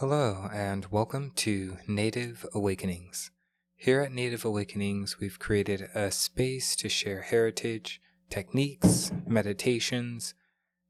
Hello, 0.00 0.50
and 0.52 0.84
welcome 0.90 1.32
to 1.36 1.78
Native 1.88 2.44
Awakenings. 2.52 3.30
Here 3.76 4.02
at 4.02 4.12
Native 4.12 4.44
Awakenings, 4.44 5.18
we've 5.18 5.38
created 5.38 5.88
a 5.94 6.10
space 6.10 6.76
to 6.76 6.90
share 6.90 7.22
heritage, 7.22 8.02
techniques, 8.28 9.10
meditations, 9.26 10.34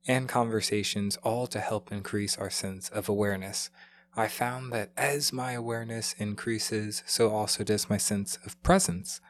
and 0.08 0.28
conversations, 0.28 1.18
all 1.18 1.46
to 1.46 1.60
help 1.60 1.92
increase 1.92 2.36
our 2.36 2.50
sense 2.50 2.88
of 2.88 3.08
awareness. 3.08 3.70
I 4.16 4.26
found 4.26 4.72
that 4.72 4.90
as 4.96 5.32
my 5.32 5.52
awareness 5.52 6.12
increases, 6.18 7.04
so 7.06 7.30
also 7.30 7.62
does 7.62 7.88
my 7.88 7.98
sense 7.98 8.40
of 8.44 8.60
presence. 8.64 9.20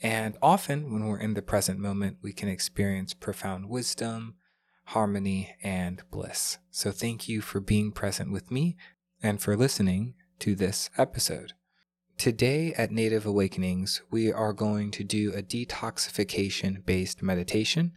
And 0.00 0.38
often, 0.40 0.90
when 0.90 1.04
we're 1.04 1.20
in 1.20 1.34
the 1.34 1.42
present 1.42 1.78
moment, 1.78 2.16
we 2.22 2.32
can 2.32 2.48
experience 2.48 3.12
profound 3.12 3.68
wisdom, 3.68 4.36
harmony, 4.86 5.56
and 5.62 6.02
bliss. 6.10 6.56
So, 6.70 6.90
thank 6.90 7.28
you 7.28 7.42
for 7.42 7.60
being 7.60 7.92
present 7.92 8.32
with 8.32 8.50
me 8.50 8.78
and 9.22 9.40
for 9.40 9.56
listening 9.56 10.14
to 10.38 10.54
this 10.54 10.90
episode. 10.98 11.52
Today 12.18 12.72
at 12.74 12.90
Native 12.90 13.26
Awakenings, 13.26 14.02
we 14.10 14.32
are 14.32 14.52
going 14.52 14.90
to 14.92 15.04
do 15.04 15.32
a 15.32 15.42
detoxification 15.42 16.84
based 16.84 17.22
meditation, 17.22 17.92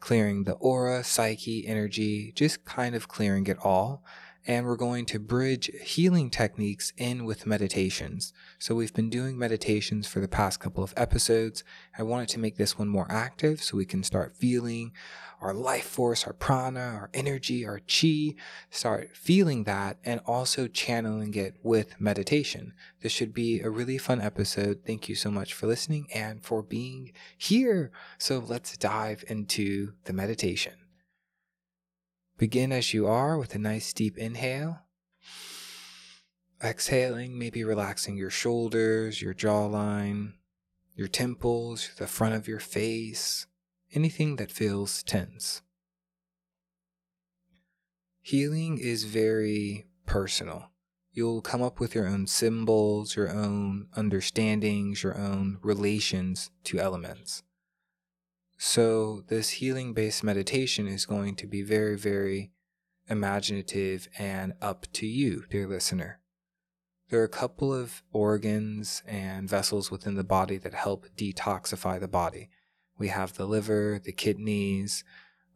clearing 0.00 0.44
the 0.44 0.54
aura, 0.54 1.04
psyche, 1.04 1.66
energy, 1.66 2.32
just 2.34 2.64
kind 2.64 2.94
of 2.94 3.08
clearing 3.08 3.46
it 3.46 3.58
all 3.62 4.02
and 4.46 4.66
we're 4.66 4.76
going 4.76 5.06
to 5.06 5.18
bridge 5.18 5.70
healing 5.82 6.30
techniques 6.30 6.92
in 6.96 7.24
with 7.24 7.46
meditations. 7.46 8.32
So 8.58 8.74
we've 8.74 8.92
been 8.92 9.10
doing 9.10 9.38
meditations 9.38 10.06
for 10.06 10.20
the 10.20 10.28
past 10.28 10.60
couple 10.60 10.84
of 10.84 10.94
episodes. 10.96 11.64
I 11.98 12.02
wanted 12.02 12.28
to 12.30 12.38
make 12.38 12.56
this 12.56 12.78
one 12.78 12.88
more 12.88 13.06
active 13.10 13.62
so 13.62 13.76
we 13.76 13.86
can 13.86 14.02
start 14.02 14.36
feeling 14.36 14.92
our 15.40 15.54
life 15.54 15.86
force, 15.86 16.26
our 16.26 16.32
prana, 16.32 16.80
our 16.80 17.10
energy, 17.12 17.66
our 17.66 17.80
chi, 17.80 18.34
start 18.70 19.16
feeling 19.16 19.64
that 19.64 19.98
and 20.04 20.20
also 20.26 20.66
channeling 20.66 21.34
it 21.34 21.56
with 21.62 22.00
meditation. 22.00 22.72
This 23.00 23.12
should 23.12 23.34
be 23.34 23.60
a 23.60 23.70
really 23.70 23.98
fun 23.98 24.20
episode. 24.20 24.80
Thank 24.86 25.08
you 25.08 25.14
so 25.14 25.30
much 25.30 25.54
for 25.54 25.66
listening 25.66 26.06
and 26.14 26.42
for 26.42 26.62
being 26.62 27.12
here. 27.36 27.90
So 28.18 28.38
let's 28.38 28.76
dive 28.76 29.24
into 29.28 29.92
the 30.04 30.12
meditation. 30.12 30.83
Begin 32.36 32.72
as 32.72 32.92
you 32.92 33.06
are 33.06 33.38
with 33.38 33.54
a 33.54 33.58
nice 33.58 33.92
deep 33.92 34.18
inhale. 34.18 34.80
Exhaling, 36.62 37.38
maybe 37.38 37.62
relaxing 37.62 38.16
your 38.16 38.30
shoulders, 38.30 39.22
your 39.22 39.34
jawline, 39.34 40.32
your 40.96 41.06
temples, 41.08 41.90
the 41.98 42.06
front 42.06 42.34
of 42.34 42.48
your 42.48 42.58
face, 42.58 43.46
anything 43.92 44.36
that 44.36 44.50
feels 44.50 45.02
tense. 45.04 45.62
Healing 48.20 48.78
is 48.78 49.04
very 49.04 49.86
personal. 50.06 50.70
You'll 51.12 51.42
come 51.42 51.62
up 51.62 51.78
with 51.78 51.94
your 51.94 52.08
own 52.08 52.26
symbols, 52.26 53.14
your 53.14 53.30
own 53.30 53.86
understandings, 53.94 55.04
your 55.04 55.16
own 55.16 55.58
relations 55.62 56.50
to 56.64 56.80
elements. 56.80 57.44
So, 58.56 59.22
this 59.28 59.50
healing 59.50 59.94
based 59.94 60.22
meditation 60.22 60.86
is 60.86 61.06
going 61.06 61.36
to 61.36 61.46
be 61.46 61.62
very, 61.62 61.96
very 61.96 62.52
imaginative 63.08 64.08
and 64.18 64.54
up 64.62 64.86
to 64.94 65.06
you, 65.06 65.44
dear 65.50 65.66
listener. 65.66 66.20
There 67.10 67.20
are 67.20 67.24
a 67.24 67.28
couple 67.28 67.74
of 67.74 68.02
organs 68.12 69.02
and 69.06 69.48
vessels 69.48 69.90
within 69.90 70.14
the 70.14 70.24
body 70.24 70.56
that 70.58 70.72
help 70.72 71.06
detoxify 71.16 72.00
the 72.00 72.08
body. 72.08 72.48
We 72.96 73.08
have 73.08 73.34
the 73.34 73.46
liver, 73.46 74.00
the 74.02 74.12
kidneys, 74.12 75.04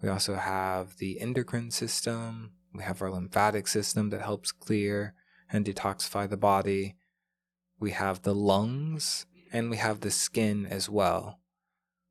we 0.03 0.09
also 0.09 0.35
have 0.35 0.99
the 0.99 1.21
endocrine 1.21 1.71
system, 1.71 2.53
we 2.75 2.83
have 2.83 3.03
our 3.03 3.11
lymphatic 3.11 3.67
system 3.67 4.11
that 4.11 4.23
helps 4.23 4.53
clear 4.53 5.15
and 5.51 5.65
detoxify 5.65 6.29
the 6.29 6.37
body. 6.37 6.97
We 7.81 7.93
have 7.93 8.23
the 8.23 8.35
lungs, 8.35 9.27
and 9.53 9.71
we 9.71 9.77
have 9.79 10.01
the 10.01 10.11
skin 10.11 10.67
as 10.67 10.89
well. 10.89 11.41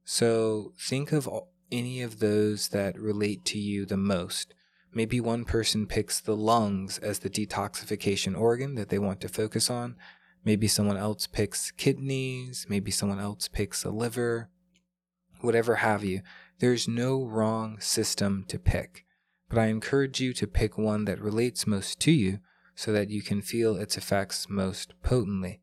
So 0.10 0.72
think 0.80 1.12
of 1.12 1.30
any 1.70 2.02
of 2.02 2.20
those 2.20 2.70
that 2.70 2.98
relate 2.98 3.44
to 3.44 3.60
you 3.60 3.86
the 3.86 3.98
most. 3.98 4.54
Maybe 4.94 5.20
one 5.20 5.44
person 5.44 5.86
picks 5.86 6.22
the 6.22 6.36
lungs 6.36 6.98
as 7.00 7.20
the 7.20 7.30
detoxification 7.30 8.40
organ 8.40 8.76
that 8.76 8.88
they 8.88 9.00
want 9.00 9.20
to 9.20 9.28
focus 9.28 9.70
on. 9.70 9.98
Maybe 10.46 10.70
someone 10.70 10.96
else 10.96 11.28
picks 11.28 11.72
kidneys. 11.72 12.66
Maybe 12.70 12.90
someone 12.90 13.20
else 13.20 13.50
picks 13.50 13.84
a 13.84 13.90
liver. 13.90 14.50
Whatever 15.42 15.76
have 15.76 16.06
you. 16.06 16.22
There's 16.60 16.88
no 16.88 17.26
wrong 17.26 17.82
system 17.82 18.46
to 18.48 18.58
pick. 18.58 19.04
But 19.50 19.60
I 19.60 19.66
encourage 19.66 20.22
you 20.22 20.32
to 20.36 20.48
pick 20.48 20.78
one 20.78 21.04
that 21.04 21.20
relates 21.20 21.67
most 21.67 22.00
to 22.00 22.14
you 22.14 22.40
so 22.76 22.94
that 22.94 23.10
you 23.10 23.22
can 23.22 23.42
feel 23.42 23.76
its 23.76 23.98
effects 23.98 24.48
most 24.50 24.94
potently. 25.04 25.60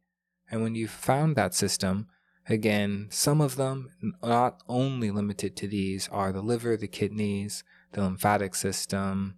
And 0.51 0.63
when 0.63 0.75
you've 0.75 0.91
found 0.91 1.35
that 1.35 1.55
system, 1.55 2.09
Again, 2.49 3.07
some 3.11 3.41
of 3.41 3.57
them, 3.57 3.91
not 4.23 4.63
only 4.69 5.11
limited 5.11 5.57
to 5.57 5.69
these, 5.69 6.09
are 6.13 6.31
the 6.31 6.43
liver, 6.43 6.77
the 6.77 6.89
kidneys, 6.89 7.65
the 7.93 8.03
lymphatic 8.03 8.55
system, 8.55 9.37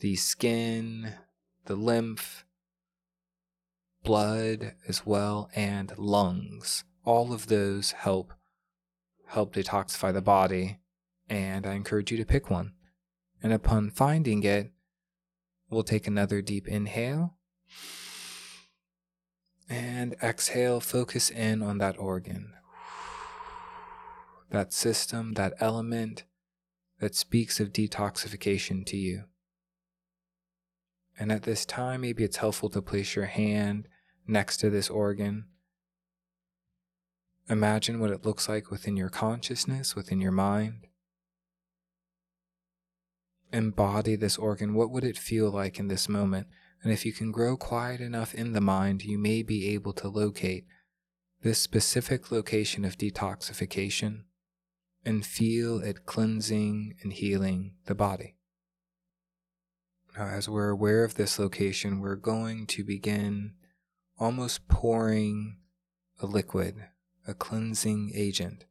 the 0.00 0.16
skin, 0.16 1.14
the 1.66 1.76
lymph, 1.76 2.44
blood 4.02 4.74
as 4.88 5.06
well, 5.06 5.48
and 5.54 5.96
lungs. 5.96 6.82
All 7.04 7.32
of 7.32 7.46
those 7.46 7.92
help 7.92 8.32
help 9.26 9.54
detoxify 9.54 10.12
the 10.12 10.22
body, 10.22 10.78
and 11.28 11.66
I 11.66 11.74
encourage 11.74 12.10
you 12.10 12.16
to 12.16 12.24
pick 12.24 12.50
one. 12.50 12.72
And 13.42 13.52
upon 13.52 13.90
finding 13.90 14.42
it, 14.42 14.72
we'll 15.70 15.84
take 15.84 16.06
another 16.06 16.42
deep 16.42 16.66
inhale 16.66 17.36
and 19.98 20.14
exhale, 20.22 20.78
focus 20.78 21.28
in 21.28 21.60
on 21.60 21.78
that 21.78 21.98
organ, 21.98 22.52
that 24.48 24.72
system, 24.72 25.34
that 25.34 25.54
element 25.58 26.22
that 27.00 27.16
speaks 27.16 27.58
of 27.58 27.72
detoxification 27.72 28.86
to 28.86 28.96
you. 28.96 29.24
And 31.18 31.32
at 31.32 31.42
this 31.42 31.66
time, 31.66 32.02
maybe 32.02 32.22
it's 32.22 32.36
helpful 32.36 32.70
to 32.70 32.80
place 32.80 33.16
your 33.16 33.26
hand 33.26 33.88
next 34.24 34.58
to 34.58 34.70
this 34.70 34.88
organ. 34.88 35.46
Imagine 37.50 37.98
what 37.98 38.10
it 38.10 38.24
looks 38.24 38.48
like 38.48 38.70
within 38.70 38.96
your 38.96 39.08
consciousness, 39.08 39.96
within 39.96 40.20
your 40.20 40.30
mind. 40.30 40.86
Embody 43.52 44.14
this 44.14 44.38
organ. 44.38 44.74
What 44.74 44.92
would 44.92 45.02
it 45.02 45.18
feel 45.18 45.50
like 45.50 45.80
in 45.80 45.88
this 45.88 46.08
moment? 46.08 46.46
And 46.82 46.92
if 46.92 47.04
you 47.04 47.12
can 47.12 47.32
grow 47.32 47.56
quiet 47.56 48.00
enough 48.00 48.34
in 48.34 48.52
the 48.52 48.60
mind, 48.60 49.02
you 49.02 49.18
may 49.18 49.42
be 49.42 49.68
able 49.68 49.92
to 49.94 50.08
locate 50.08 50.64
this 51.42 51.60
specific 51.60 52.30
location 52.30 52.84
of 52.84 52.98
detoxification 52.98 54.22
and 55.04 55.24
feel 55.24 55.80
it 55.80 56.06
cleansing 56.06 56.94
and 57.02 57.12
healing 57.12 57.74
the 57.86 57.94
body. 57.94 58.34
Now, 60.16 60.26
as 60.26 60.48
we're 60.48 60.70
aware 60.70 61.04
of 61.04 61.14
this 61.14 61.38
location, 61.38 62.00
we're 62.00 62.16
going 62.16 62.66
to 62.68 62.82
begin 62.82 63.52
almost 64.18 64.66
pouring 64.68 65.58
a 66.20 66.26
liquid, 66.26 66.74
a 67.26 67.34
cleansing 67.34 68.12
agent, 68.14 68.64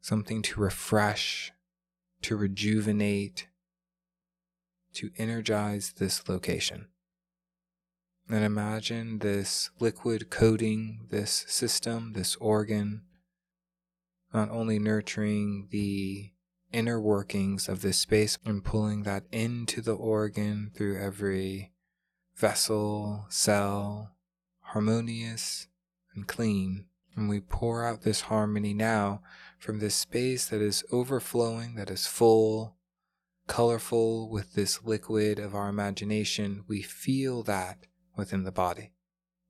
something 0.00 0.42
to 0.42 0.60
refresh, 0.60 1.52
to 2.20 2.36
rejuvenate, 2.36 3.48
to 4.94 5.10
energize 5.16 5.94
this 5.96 6.28
location. 6.28 6.88
And 8.28 8.44
imagine 8.44 9.18
this 9.18 9.70
liquid 9.78 10.30
coating 10.30 11.06
this 11.10 11.44
system, 11.48 12.12
this 12.14 12.36
organ, 12.36 13.02
not 14.32 14.50
only 14.50 14.78
nurturing 14.78 15.68
the 15.70 16.30
inner 16.72 17.00
workings 17.00 17.68
of 17.68 17.82
this 17.82 17.98
space 17.98 18.38
and 18.44 18.64
pulling 18.64 19.02
that 19.02 19.24
into 19.30 19.82
the 19.82 19.94
organ 19.94 20.70
through 20.74 20.98
every 20.98 21.72
vessel, 22.34 23.26
cell, 23.28 24.12
harmonious 24.60 25.68
and 26.14 26.26
clean. 26.26 26.86
And 27.14 27.28
we 27.28 27.40
pour 27.40 27.84
out 27.84 28.02
this 28.02 28.22
harmony 28.22 28.72
now 28.72 29.20
from 29.58 29.80
this 29.80 29.94
space 29.94 30.46
that 30.46 30.62
is 30.62 30.84
overflowing, 30.90 31.74
that 31.74 31.90
is 31.90 32.06
full, 32.06 32.76
colorful 33.46 34.28
with 34.28 34.54
this 34.54 34.82
liquid 34.84 35.38
of 35.38 35.54
our 35.54 35.68
imagination, 35.68 36.64
we 36.68 36.82
feel 36.82 37.42
that 37.44 37.86
within 38.16 38.44
the 38.44 38.52
body. 38.52 38.92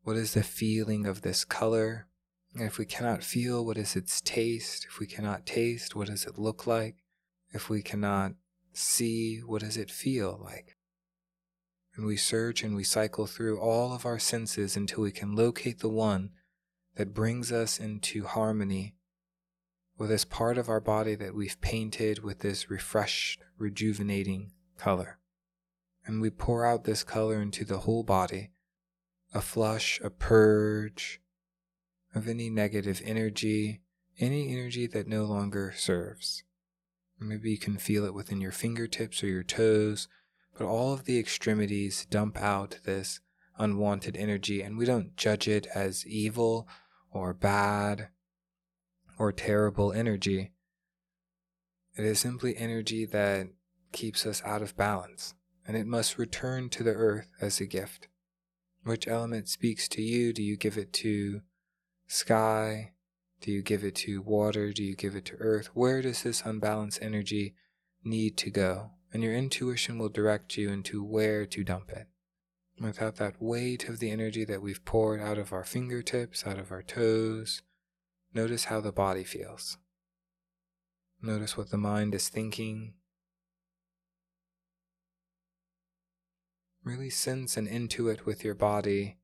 What 0.03 0.17
is 0.17 0.35
the 0.35 0.43
feeling 0.43 1.07
of 1.07 1.23
this 1.23 1.45
color? 1.45 2.07
And 2.55 2.65
if 2.65 2.79
we 2.79 2.85
cannot 2.85 3.23
feel, 3.23 3.65
what 3.65 3.79
is 3.79 3.97
its 3.97 4.21
taste? 4.21 4.87
If 4.89 4.99
we 4.99 5.07
cannot 5.07 5.47
taste, 5.47 5.95
what 5.95 6.09
does 6.09 6.25
it 6.25 6.39
look 6.39 6.67
like? 6.67 6.97
If 7.53 7.71
we 7.71 7.83
cannot 7.83 8.33
see, 8.73 9.39
what 9.39 9.63
does 9.63 9.77
it 9.77 9.91
feel 9.91 10.41
like? 10.43 10.77
And 11.95 12.07
we 12.07 12.17
search 12.17 12.63
and 12.63 12.75
we 12.75 12.85
cycle 12.85 13.27
through 13.27 13.61
all 13.61 13.95
of 13.95 14.07
our 14.07 14.19
senses 14.19 14.77
until 14.77 15.03
we 15.03 15.13
can 15.13 15.37
locate 15.37 15.81
the 15.81 15.89
one 15.89 16.31
that 16.97 17.15
brings 17.15 17.53
us 17.53 17.79
into 17.79 18.25
harmony 18.25 18.95
with 20.03 20.11
this 20.11 20.25
part 20.25 20.59
of 20.59 20.69
our 20.69 20.81
body 20.81 21.15
that 21.15 21.33
we've 21.33 21.61
painted 21.61 22.25
with 22.25 22.41
this 22.41 22.69
refreshed, 22.69 23.41
rejuvenating 23.57 24.51
color. 24.77 25.21
And 26.05 26.21
we 26.21 26.29
pour 26.29 26.67
out 26.67 26.83
this 26.83 27.05
color 27.05 27.41
into 27.41 27.65
the 27.65 27.79
whole 27.79 28.03
body 28.03 28.51
a 29.33 29.41
flush, 29.41 30.01
a 30.03 30.11
purge 30.11 31.21
of 32.17 32.27
any 32.27 32.51
negative 32.51 33.01
energy, 33.05 33.81
any 34.19 34.53
energy 34.53 34.89
that 34.89 35.07
no 35.07 35.23
longer 35.23 35.73
serves. 35.77 36.43
Maybe 37.21 37.53
you 37.53 37.59
can 37.59 37.77
feel 37.77 38.05
it 38.05 38.13
within 38.13 38.41
your 38.41 38.51
fingertips 38.51 39.23
or 39.23 39.29
your 39.29 39.45
toes, 39.45 40.09
but 40.59 40.67
all 40.67 40.93
of 40.93 41.05
the 41.05 41.21
extremities 41.21 42.07
dump 42.07 42.43
out 42.43 42.81
this 42.83 43.21
unwanted 43.57 44.17
energy, 44.17 44.63
and 44.63 44.77
we 44.77 44.85
don't 44.85 45.17
judge 45.17 45.47
it 45.47 45.69
as 45.73 46.05
evil 46.05 46.67
or 47.13 47.33
bad 47.33 48.09
or 49.19 49.33
terrible 49.33 49.93
energy. 49.93 50.53
It 51.97 52.05
is 52.05 52.21
simply 52.21 52.57
energy 52.57 53.05
that 53.07 53.49
keeps 53.93 54.25
us 54.25 54.43
out 54.45 54.63
of 54.63 54.77
balance, 54.77 55.35
and 55.67 55.77
it 55.77 55.87
must 55.87 56.19
return 56.19 56.69
to 56.71 56.83
the 56.83 56.95
earth 56.95 57.31
as 57.41 57.61
a 57.61 57.67
gift. 57.67 58.09
Which 58.85 59.07
element 59.07 59.49
speaks 59.49 59.87
to 59.89 60.03
you? 60.03 60.33
Do 60.33 60.43
you 60.43 60.57
give 60.57 60.77
it 60.77 60.93
to 60.95 61.43
sky? 62.07 62.93
Do 63.41 63.53
you 63.53 63.63
give 63.63 63.85
it 63.85 63.95
to 63.97 64.23
water? 64.23 64.73
Do 64.73 64.83
you 64.83 64.97
give 64.97 65.15
it 65.15 65.25
to 65.27 65.37
earth? 65.37 65.69
Where 65.75 66.03
does 66.03 66.23
this 66.23 66.43
unbalanced 66.45 67.01
energy 67.03 67.55
need 68.03 68.37
to 68.39 68.51
go? 68.51 68.91
And 69.13 69.23
your 69.23 69.35
intuition 69.35 69.99
will 69.99 70.09
direct 70.09 70.57
you 70.57 70.71
into 70.71 71.05
where 71.05 71.45
to 71.47 71.65
dump 71.65 71.91
it. 71.91 72.07
Without 72.81 73.17
that 73.17 73.41
weight 73.41 73.89
of 73.89 73.99
the 73.99 74.11
energy 74.11 74.45
that 74.45 74.63
we've 74.63 74.85
poured 74.85 75.21
out 75.21 75.39
of 75.39 75.53
our 75.53 75.65
fingertips, 75.65 76.47
out 76.47 76.59
of 76.59 76.73
our 76.73 76.83
toes, 76.83 77.63
notice 78.35 78.65
how 78.65 78.81
the 78.81 78.93
body 78.93 79.25
feels. 79.25 79.79
Notice 81.21 81.57
what 81.57 81.71
the 81.71 81.79
mind 81.79 82.15
is 82.15 82.29
thinking. 82.29 82.95
Really 86.85 87.11
sense 87.11 87.57
and 87.57 87.69
intuit 87.69 88.25
with 88.25 88.43
your 88.43 88.55
body 88.55 89.19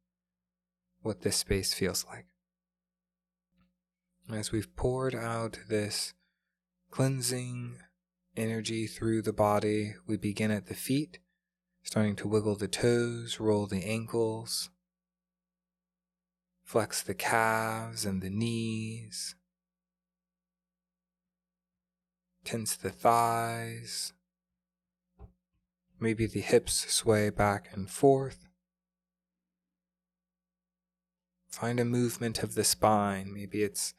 what 1.03 1.23
this 1.23 1.37
space 1.37 1.75
feels 1.75 2.05
like. 2.09 2.27
As 4.33 4.53
we've 4.53 4.75
poured 4.77 5.15
out 5.15 5.59
this 5.69 6.15
cleansing 6.91 7.79
energy 8.37 8.87
through 8.87 9.23
the 9.23 9.33
body, 9.33 9.95
we 10.07 10.17
begin 10.17 10.51
at 10.51 10.67
the 10.67 10.75
feet, 10.75 11.19
starting 11.83 12.15
to 12.17 12.29
wiggle 12.29 12.55
the 12.55 12.69
toes, 12.69 13.41
roll 13.41 13.67
the 13.67 13.85
ankles, 13.85 14.71
flex 16.69 17.03
the 17.03 17.15
calves 17.15 18.05
and 18.05 18.21
the 18.21 18.29
knees, 18.29 19.35
tense 22.45 22.77
the 22.77 22.91
thighs, 22.91 24.13
Maybe 26.01 26.27
the 26.27 26.41
hips 26.41 26.93
sway 26.93 27.31
back 27.31 27.71
and 27.73 27.91
forth. 27.91 28.47
Find 31.49 31.81
a 31.81 31.85
movement 31.85 32.43
of 32.43 32.55
the 32.55 32.63
spine. 32.63 33.33
Maybe 33.35 33.65
it's 33.65 33.95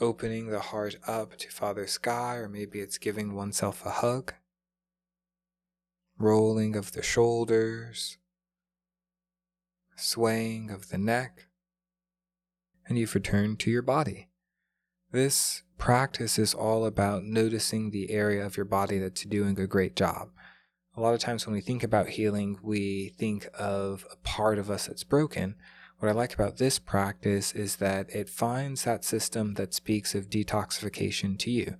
opening 0.00 0.48
the 0.48 0.60
heart 0.60 0.96
up 1.06 1.38
to 1.38 1.48
Father 1.48 1.86
Sky, 1.86 2.36
or 2.36 2.48
maybe 2.48 2.80
it's 2.80 2.98
giving 2.98 3.34
oneself 3.34 3.86
a 3.86 3.90
hug. 3.90 4.34
Rolling 6.18 6.76
of 6.76 6.92
the 6.92 7.02
shoulders, 7.02 8.18
swaying 9.96 10.70
of 10.70 10.90
the 10.90 10.98
neck, 10.98 11.46
and 12.90 12.98
you've 12.98 13.14
returned 13.14 13.58
to 13.60 13.70
your 13.70 13.80
body. 13.80 14.28
This 15.10 15.62
practice 15.78 16.38
is 16.38 16.52
all 16.52 16.84
about 16.84 17.24
noticing 17.24 17.90
the 17.90 18.10
area 18.10 18.44
of 18.44 18.58
your 18.58 18.66
body 18.66 18.98
that's 18.98 19.24
doing 19.24 19.58
a 19.58 19.66
great 19.66 19.96
job 19.96 20.28
a 20.96 21.00
lot 21.00 21.14
of 21.14 21.20
times 21.20 21.46
when 21.46 21.54
we 21.54 21.60
think 21.60 21.82
about 21.82 22.10
healing, 22.10 22.58
we 22.62 23.14
think 23.16 23.48
of 23.58 24.04
a 24.12 24.16
part 24.16 24.58
of 24.58 24.70
us 24.70 24.86
that's 24.86 25.04
broken. 25.04 25.54
What 25.98 26.08
I 26.08 26.12
like 26.12 26.34
about 26.34 26.58
this 26.58 26.78
practice 26.78 27.52
is 27.52 27.76
that 27.76 28.10
it 28.10 28.28
finds 28.28 28.84
that 28.84 29.04
system 29.04 29.54
that 29.54 29.74
speaks 29.74 30.14
of 30.14 30.28
detoxification 30.28 31.38
to 31.38 31.50
you. 31.50 31.76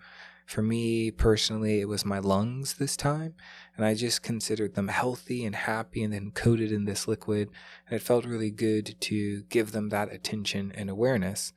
For 0.51 0.63
me 0.63 1.13
personally, 1.13 1.81
it 1.81 1.85
was 1.85 2.05
my 2.05 2.19
lungs 2.19 2.75
this 2.75 2.97
time, 2.97 3.35
and 3.77 3.87
I 3.87 3.95
just 3.95 4.25
considered 4.25 4.75
them 4.75 4.89
healthy 4.89 5.45
and 5.45 5.55
happy 5.55 6.03
and 6.03 6.13
then 6.13 6.33
coated 6.33 6.73
in 6.73 6.87
this 6.87 7.07
liquid. 7.07 7.51
And 7.87 7.95
it 7.95 8.03
felt 8.03 8.25
really 8.25 8.51
good 8.51 8.97
to 9.01 9.43
give 9.43 9.71
them 9.71 9.91
that 9.91 10.13
attention 10.13 10.73
and 10.75 10.91
awareness. 10.91 11.53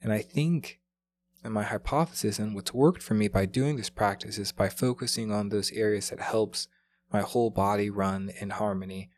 And 0.00 0.12
I 0.12 0.20
think, 0.20 0.78
and 1.42 1.52
my 1.52 1.64
hypothesis 1.64 2.38
and 2.38 2.54
what's 2.54 2.72
worked 2.72 3.02
for 3.02 3.14
me 3.14 3.26
by 3.26 3.44
doing 3.44 3.74
this 3.74 3.90
practice 3.90 4.38
is 4.38 4.52
by 4.52 4.68
focusing 4.68 5.32
on 5.32 5.48
those 5.48 5.72
areas 5.72 6.10
that 6.10 6.20
helps 6.20 6.68
my 7.12 7.22
whole 7.22 7.50
body 7.50 7.90
run 7.90 8.30
in 8.40 8.50
harmony 8.50 9.10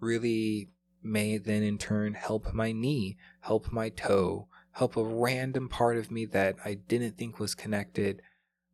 really 0.00 0.68
may 1.02 1.38
then 1.38 1.62
in 1.62 1.78
turn 1.78 2.12
help 2.12 2.52
my 2.52 2.72
knee, 2.72 3.16
help 3.40 3.72
my 3.72 3.88
toe, 3.88 4.48
help 4.72 4.98
a 4.98 5.02
random 5.02 5.66
part 5.66 5.96
of 5.96 6.10
me 6.10 6.26
that 6.26 6.56
I 6.62 6.74
didn't 6.74 7.16
think 7.16 7.38
was 7.38 7.54
connected. 7.54 8.20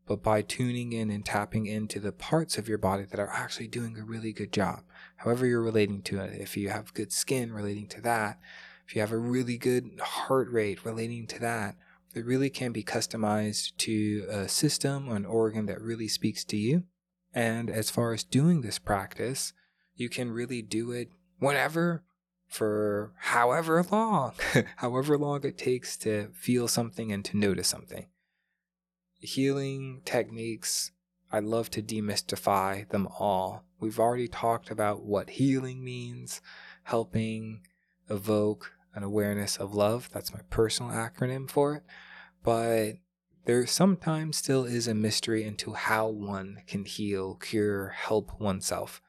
But 0.07 0.23
by 0.23 0.43
tuning 0.43 0.93
in 0.93 1.11
and 1.11 1.25
tapping 1.25 1.67
into 1.67 2.01
the 2.01 2.13
parts 2.13 2.59
of 2.59 2.69
your 2.69 2.79
body 2.79 3.05
that 3.05 3.21
are 3.21 3.31
actually 3.31 3.69
doing 3.69 3.97
a 3.97 4.05
really 4.05 4.33
good 4.33 4.53
job, 4.53 4.83
however 5.17 5.47
you're 5.47 5.63
relating 5.63 6.03
to 6.03 6.21
it, 6.21 6.41
if 6.41 6.57
you 6.57 6.71
have 6.71 6.95
good 6.95 7.13
skin 7.13 7.53
relating 7.53 7.87
to 7.89 8.01
that, 8.01 8.41
if 8.87 8.95
you 8.95 9.01
have 9.01 9.13
a 9.13 9.17
really 9.17 9.57
good 9.57 10.01
heart 10.01 10.51
rate 10.51 10.85
relating 10.85 11.27
to 11.29 11.39
that, 11.41 11.77
it 12.15 12.27
really 12.27 12.51
can 12.51 12.73
be 12.73 12.83
customized 12.83 13.77
to 13.79 14.27
a 14.29 14.49
system 14.49 15.09
or 15.09 15.17
an 15.17 15.25
organ 15.25 15.67
that 15.67 15.81
really 15.81 16.09
speaks 16.09 16.45
to 16.45 16.57
you. 16.57 16.85
And 17.33 17.71
as 17.71 17.89
far 17.91 18.13
as 18.13 18.25
doing 18.25 18.61
this 18.61 18.79
practice, 18.79 19.53
you 19.95 20.09
can 20.09 20.31
really 20.31 20.63
do 20.63 20.91
it 20.91 21.11
whenever 21.39 22.05
for 22.47 23.13
however 23.17 23.85
long, 23.91 24.35
however 24.77 25.17
long 25.17 25.43
it 25.45 25.57
takes 25.57 25.97
to 25.99 26.29
feel 26.35 26.69
something 26.69 27.11
and 27.11 27.25
to 27.25 27.37
notice 27.39 27.69
something. 27.69 28.07
Healing 29.23 30.03
techniques, 30.05 30.91
I 31.31 31.39
love 31.39 31.71
to 31.71 31.83
demystify 31.83 32.89
them 32.89 33.07
all. 33.19 33.65
We've 33.79 34.01
already 34.01 34.27
talked 34.27 34.69
about 34.69 35.05
what 35.05 35.31
healing 35.31 35.85
means, 35.85 36.41
helping 36.83 37.61
evoke 38.11 38.73
an 38.95 39.05
awareness 39.05 39.57
of 39.57 39.75
love. 39.75 40.11
That's 40.13 40.35
my 40.35 40.41
personal 40.51 40.91
acronym 40.91 41.49
for 41.49 41.77
it. 41.77 41.85
But 42.43 42.95
there 43.45 43.65
sometimes 43.67 44.37
still 44.37 44.65
is 44.65 44.89
a 44.89 44.95
mystery 44.95 45.45
into 45.45 45.73
how 45.73 46.09
one 46.09 46.63
can 46.67 46.85
heal, 46.85 47.37
cure, 47.37 47.91
help 47.91 48.41
oneself. 48.41 49.01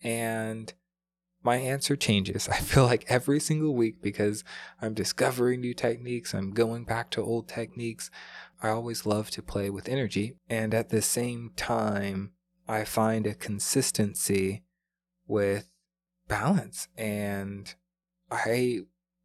And 0.00 0.72
my 1.46 1.56
answer 1.56 1.96
changes. 1.96 2.48
I 2.52 2.56
feel 2.56 2.84
like 2.84 3.04
every 3.08 3.40
single 3.40 3.74
week 3.74 4.02
because 4.02 4.44
I'm 4.82 4.92
discovering 4.92 5.60
new 5.60 5.72
techniques, 5.72 6.34
I'm 6.34 6.50
going 6.50 6.84
back 6.84 7.10
to 7.12 7.22
old 7.22 7.48
techniques. 7.48 8.10
I 8.62 8.68
always 8.70 9.06
love 9.06 9.30
to 9.32 9.42
play 9.42 9.70
with 9.70 9.88
energy. 9.88 10.36
And 10.48 10.74
at 10.74 10.88
the 10.88 11.02
same 11.02 11.52
time, 11.56 12.32
I 12.68 12.84
find 12.84 13.26
a 13.26 13.34
consistency 13.34 14.62
with 15.26 15.68
balance. 16.28 16.88
And 16.96 17.74
I 18.30 18.80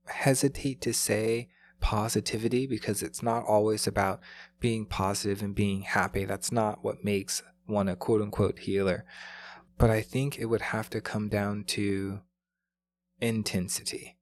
hesitate 0.07 0.81
to 0.81 0.93
say 0.93 1.49
positivity 1.79 2.67
because 2.67 3.01
it's 3.01 3.23
not 3.23 3.43
always 3.45 3.87
about 3.87 4.21
being 4.59 4.85
positive 4.85 5.41
and 5.41 5.55
being 5.55 5.81
happy. 5.81 6.25
That's 6.25 6.51
not 6.51 6.83
what 6.83 7.03
makes 7.03 7.41
one 7.65 7.89
a 7.89 7.95
quote 7.95 8.21
unquote 8.21 8.59
healer. 8.59 9.05
But 9.77 9.89
I 9.89 10.01
think 10.01 10.37
it 10.37 10.45
would 10.45 10.61
have 10.61 10.89
to 10.91 11.01
come 11.01 11.27
down 11.27 11.63
to 11.69 12.19
intensity. 13.19 14.17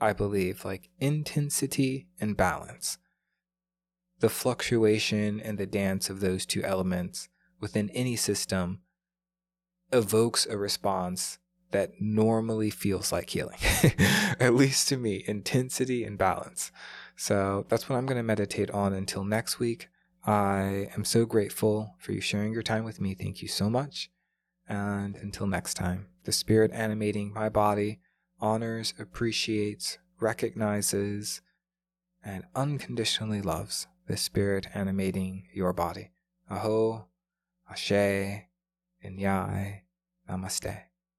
I 0.00 0.12
believe 0.12 0.64
like 0.64 0.88
intensity 0.98 2.08
and 2.20 2.36
balance. 2.36 2.98
The 4.20 4.28
fluctuation 4.28 5.40
and 5.40 5.58
the 5.58 5.66
dance 5.66 6.10
of 6.10 6.20
those 6.20 6.46
two 6.46 6.62
elements 6.62 7.28
within 7.60 7.90
any 7.90 8.16
system 8.16 8.80
evokes 9.92 10.46
a 10.46 10.56
response 10.56 11.38
that 11.72 12.00
normally 12.00 12.70
feels 12.70 13.12
like 13.12 13.30
healing, 13.30 13.58
at 14.40 14.54
least 14.54 14.88
to 14.88 14.96
me, 14.96 15.24
intensity 15.26 16.04
and 16.04 16.18
balance. 16.18 16.72
So 17.16 17.64
that's 17.68 17.88
what 17.88 17.96
I'm 17.96 18.06
going 18.06 18.16
to 18.16 18.22
meditate 18.22 18.70
on 18.70 18.92
until 18.92 19.24
next 19.24 19.58
week. 19.58 19.88
I 20.24 20.88
am 20.94 21.04
so 21.04 21.24
grateful 21.24 21.94
for 21.98 22.12
you 22.12 22.20
sharing 22.20 22.52
your 22.52 22.62
time 22.62 22.84
with 22.84 23.00
me. 23.00 23.14
Thank 23.14 23.40
you 23.40 23.48
so 23.48 23.70
much. 23.70 24.10
And 24.68 25.16
until 25.16 25.46
next 25.46 25.74
time, 25.74 26.08
the 26.24 26.32
spirit 26.32 26.70
animating 26.72 27.32
my 27.32 27.48
body 27.48 28.00
honors, 28.40 28.94
appreciates, 28.98 29.98
recognizes, 30.18 31.42
and 32.24 32.44
unconditionally 32.54 33.42
loves 33.42 33.86
the 34.10 34.16
spirit 34.16 34.66
animating 34.74 35.44
your 35.52 35.72
body. 35.72 36.10
Aho, 36.50 37.06
Ashe, 37.70 38.42
Inyai, 39.04 39.82
Namaste. 40.28 40.89